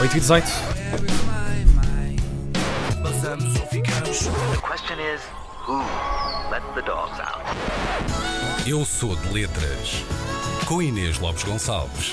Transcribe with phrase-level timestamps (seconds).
[0.00, 0.46] 8 e 18.
[3.02, 4.18] Passamos ou ficamos.
[4.20, 5.20] The question is,
[5.66, 5.78] who
[6.50, 7.42] let the dogs out?
[8.66, 10.04] Eu sou de letras.
[10.66, 12.12] Com Inês Lopes Gonçalves.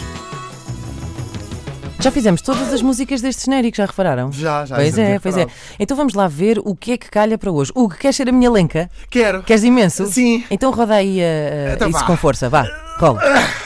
[1.99, 4.31] Já fizemos todas as músicas deste genérico, já repararam?
[4.31, 4.76] Já, já.
[4.76, 5.47] Pois é, tinha pois é.
[5.79, 7.72] Então vamos lá ver o que é que calha para hoje.
[7.76, 8.90] Hugo, queres ser a minha lenca?
[9.10, 9.42] Quero.
[9.44, 10.06] Queres imenso?
[10.08, 10.44] Sim.
[10.52, 12.06] Então roda aí uh, Então isso vá.
[12.06, 12.65] com força, vá,
[12.99, 13.22] rola.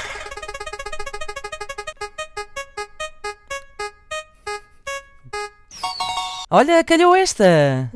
[6.49, 7.91] Olha, calhou esta.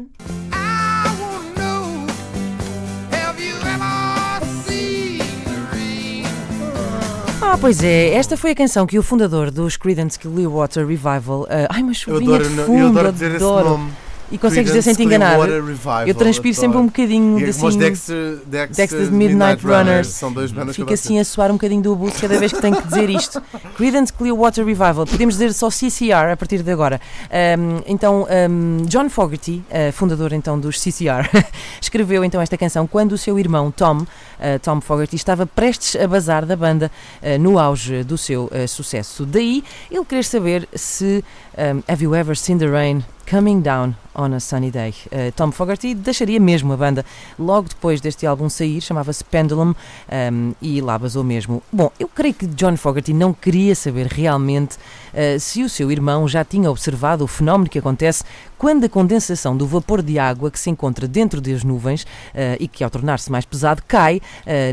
[7.42, 11.42] Ah, pois é, esta foi a canção que o fundador dos Creedence Clearwater Revival.
[11.42, 13.70] uh, ai, mas Eu chuvinha adoro, de eu fundo, adoro dizer esse adoro.
[13.70, 13.92] nome.
[14.34, 15.38] E consegues dizer sem te enganar.
[16.08, 16.88] Eu transpiro sempre um adoro.
[16.88, 17.78] bocadinho E é assim.
[17.78, 20.08] Dexter, Dexter, Dexter Midnight Runners.
[20.08, 22.76] São dois bandas Fica assim a soar um bocadinho do abuso cada vez que tenho
[22.76, 23.40] que dizer isto.
[23.78, 25.06] Creedence Clearwater Revival.
[25.06, 27.00] Podemos dizer só CCR a partir de agora.
[27.60, 31.30] Um, então, um, John Fogerty, uh, fundador então dos CCR,
[31.80, 34.08] escreveu então esta canção quando o seu irmão Tom, uh,
[34.64, 39.28] Tom Fogerty, estava prestes a bazar da banda uh, no auge do seu sucesso.
[39.28, 41.24] Daí ele querer saber se
[41.56, 44.94] um, Have you ever seen the rain coming down on a sunny day?
[45.08, 47.06] Uh, Tom Fogerty deixaria mesmo a banda
[47.38, 49.74] logo depois deste álbum sair, chamava-se Pendulum
[50.32, 51.62] um, e lá basou mesmo.
[51.72, 56.28] Bom, eu creio que John Fogerty não queria saber realmente uh, se o seu irmão
[56.28, 58.24] já tinha observado o fenómeno que acontece
[58.58, 62.68] quando a condensação do vapor de água que se encontra dentro das nuvens uh, e
[62.68, 64.22] que ao tornar-se mais pesado cai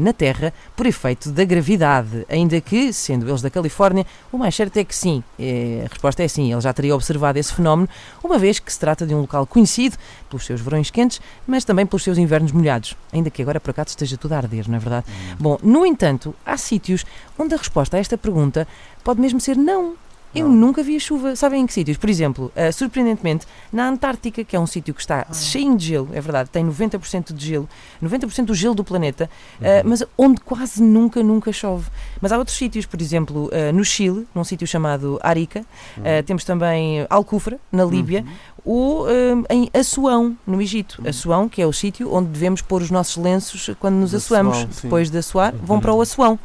[0.03, 2.25] na Terra por efeito da gravidade.
[2.29, 5.23] Ainda que, sendo eles da Califórnia, o mais certo é que sim.
[5.39, 7.89] A resposta é sim, ele já teria observado esse fenómeno,
[8.23, 9.97] uma vez que se trata de um local conhecido
[10.29, 12.97] pelos seus verões quentes, mas também pelos seus invernos molhados.
[13.13, 15.07] Ainda que agora por acaso esteja tudo a arder, não é verdade?
[15.39, 17.05] Bom, no entanto, há sítios
[17.39, 18.67] onde a resposta a esta pergunta
[19.05, 19.95] pode mesmo ser não.
[20.35, 20.55] Eu Não.
[20.55, 21.35] nunca vi a chuva.
[21.35, 21.97] Sabem em que sítios?
[21.97, 26.09] Por exemplo, eh, surpreendentemente, na Antártica, que é um sítio que está cheio de gelo,
[26.13, 27.69] é verdade, tem 90% de gelo,
[28.03, 29.29] 90% do gelo do planeta,
[29.61, 31.89] eh, mas onde quase nunca, nunca chove.
[32.21, 35.65] Mas há outros sítios, por exemplo, eh, no Chile, num sítio chamado Arica,
[36.05, 38.25] eh, temos também Alcufra, na Líbia,
[38.65, 41.03] ou eh, em Assuão, no Egito.
[41.07, 44.65] Assuão, que é o sítio onde devemos pôr os nossos lenços quando nos De assoamos.
[44.83, 46.39] Depois de assoar, vão para o Assuão,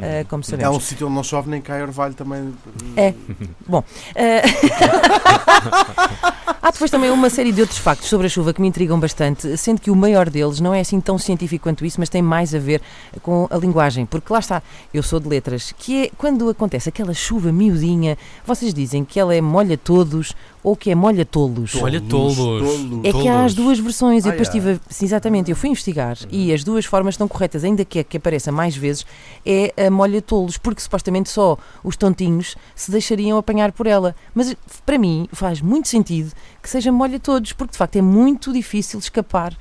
[0.00, 0.76] eh, como É sabemos.
[0.76, 2.52] um sítio onde não chove nem cai orvalho também.
[2.96, 3.14] É.
[3.66, 3.82] Bom.
[4.14, 4.42] eh,
[6.70, 9.56] Há depois também uma série de outros factos sobre a chuva que me intrigam bastante,
[9.56, 12.54] sendo que o maior deles não é assim tão científico quanto isso, mas tem mais
[12.54, 12.80] a ver
[13.22, 14.06] com a linguagem.
[14.06, 14.62] Porque lá está,
[14.94, 18.16] eu sou de letras, que é quando acontece aquela chuva miudinha,
[18.46, 20.32] vocês dizem que ela é molha todos
[20.62, 21.74] ou que é molha tolos.
[21.74, 22.36] Olha, tolos.
[22.36, 23.04] tolos.
[23.04, 24.24] É que há as duas versões.
[24.24, 24.50] Eu Ah, depois é?
[24.58, 24.70] estive.
[24.76, 28.04] a- Sim, exatamente, eu fui investigar e as duas formas estão corretas, ainda que a
[28.04, 29.04] que apareça mais vezes
[29.44, 34.14] é a molha tolos, porque supostamente só os tontinhos se deixariam apanhar por ela.
[34.34, 34.54] Mas
[34.86, 36.30] para mim faz muito sentido
[36.62, 39.56] que seja molha todos, porque de facto é muito difícil escapar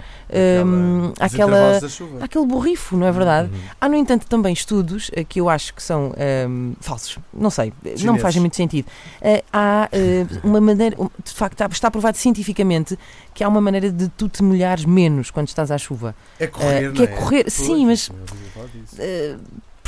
[0.65, 1.79] hum, àquela.
[2.21, 3.49] Aquele borrifo, não é verdade?
[3.79, 6.13] Há, no entanto, também estudos eh, que eu acho que são
[6.49, 7.17] hum, falsos.
[7.33, 8.21] Não sei, não me Chineses.
[8.21, 8.87] fazem muito sentido.
[9.21, 12.97] Eh, há eh, uma maneira, de facto, está- provado cientificamente
[13.33, 16.13] que há uma maneira de tu te molhares menos quando estás à chuva.
[16.39, 18.11] É correr, Eh, que não é correr, sim, mas-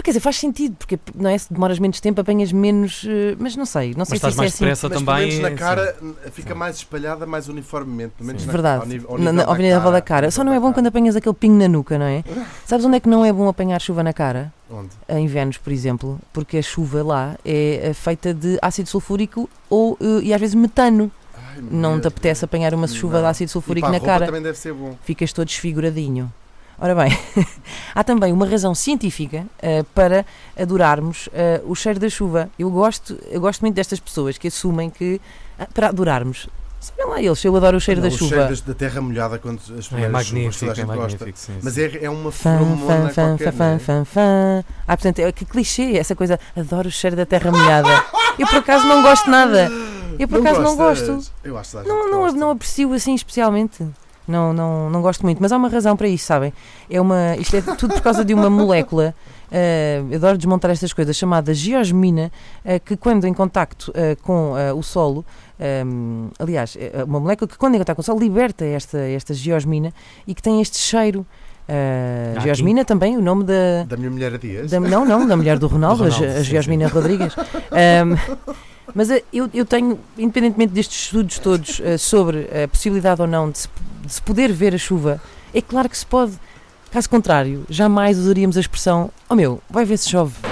[0.02, 1.38] Eh, porque quer dizer, faz sentido, porque não é?
[1.38, 3.06] Se demoras menos tempo, apanhas menos.
[3.08, 4.66] eh, mas não sei, não sei Mas estás se mais é assim.
[4.66, 5.16] depressa Mas também.
[5.16, 5.56] pelo menos na sim.
[5.56, 5.96] cara
[6.32, 8.14] fica mais espalhada, mais uniformemente.
[8.18, 10.32] Pelo menos na, Verdade, ao nível, ao na, nível na, da nível da cara.
[10.32, 12.24] Só não é bom quando apanhas aquele pingo na nuca, não é?
[12.66, 14.52] Sabes onde é que não é bom apanhar chuva na cara?
[14.70, 14.90] Onde?
[15.08, 19.98] Em invernos, por exemplo, porque a chuva lá é eh, feita de ácido sulfúrico ou,
[20.02, 21.12] eh, e às vezes metano.
[21.36, 23.22] Ai, Não te apetece apanhar uma chuva Não.
[23.24, 24.26] de ácido sulfúrico na roupa cara.
[24.26, 24.96] também deve ser bom.
[25.04, 26.32] ficas todo desfiguradinho.
[26.84, 27.16] Ora bem,
[27.94, 30.26] há também uma razão científica eh, para
[30.60, 32.50] adorarmos eh, o cheiro da chuva.
[32.58, 35.22] Eu gosto, eu gosto muito destas pessoas que assumem que
[35.60, 36.50] ah, para adorarmos.
[36.80, 38.30] Sabem lá eles, eu adoro o cheiro Não, da o chuva.
[38.36, 41.18] cheiro das- da terra molhada quando as É primeiras chuvas toda magnífico, a é gosta.
[41.26, 41.38] magnífico.
[41.38, 41.82] Sim, Mas sim.
[41.84, 43.80] é, é uma Fã, fã, feromona fã, qualquer, fã, não é?
[43.80, 44.64] fã, fã.
[44.88, 48.04] Ah, portanto, é, que clichê, essa coisa, adoro o cheiro da terra molhada.
[48.40, 49.70] Eu por acaso não gosto nada.
[50.18, 51.08] Eu por acaso não gostas?
[51.16, 51.32] gosto.
[51.44, 52.38] Eu acho que Não, não, gosta.
[52.40, 53.86] não aprecio assim especialmente.
[54.32, 56.54] Não, não, não gosto muito, mas há uma razão para isso, sabem?
[56.90, 59.14] É uma, isto é tudo por causa de uma molécula.
[59.52, 62.32] eh, eu adoro desmontar estas coisas, chamada geosmina,
[62.64, 65.26] eh, que quando em contacto eh, com o solo,
[65.60, 65.84] eh,
[66.40, 69.94] aliás, é uma molécula que quando em contacto com o solo liberta esta, esta geosmina
[70.26, 71.26] e que tem este cheiro.
[71.74, 74.70] Ah, geosmina também, o nome da, Da minha mulher a dias.
[74.72, 77.34] da- não, não, da mulher do Ronaldo, Do a Ronaldo, a sim, Geosmina Rodrigues.
[77.72, 78.18] Ahm,
[78.94, 83.60] mas eh, eu, eu tenho, independentemente destes estudos todos sobre a possibilidade ou não de
[83.60, 83.70] se,
[84.12, 85.22] se poder ver a chuva,
[85.54, 86.34] é claro que se pode.
[86.92, 90.51] Caso contrário, jamais usaríamos a expressão: Oh meu, vai ver se chove.